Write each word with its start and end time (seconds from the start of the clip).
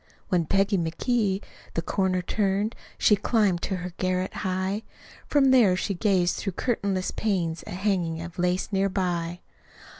When 0.29 0.47
Peggy 0.47 0.79
McGee 0.79 1.43
the 1.75 1.83
corner 1.83 2.23
turned, 2.23 2.73
SHE 2.97 3.17
climbed 3.17 3.61
to 3.61 3.75
her 3.75 3.93
garret 3.97 4.33
high 4.33 4.81
From 5.27 5.51
there 5.51 5.75
she 5.75 5.93
gazed 5.93 6.37
through 6.37 6.53
curtainless 6.53 7.11
panes 7.11 7.61
At 7.67 7.73
hangin's 7.75 8.23
of 8.25 8.39
lace 8.39 8.71
near 8.73 8.89
by. 8.89 9.41